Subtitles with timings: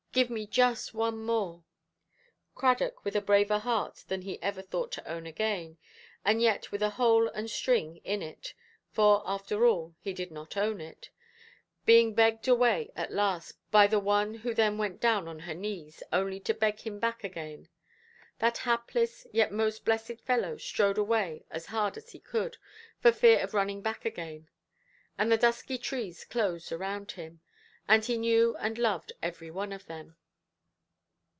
[0.13, 1.63] Give me just one more".
[2.53, 5.77] Cradock, with a braver heart than he ever thought to own again
[6.25, 8.53] (and yet with a hole and a string in it,
[8.91, 11.11] for, after all, he did not own it),
[11.85, 16.03] being begged away at last by the one who then went down on her knees,
[16.11, 21.95] only to beg him back again,—that hapless yet most blessed fellow strode away as hard
[21.95, 22.57] as he could,
[22.99, 24.49] for fear of running back again;
[25.17, 27.39] and the dusky trees closed round him,
[27.87, 30.15] and he knew and loved every one of them.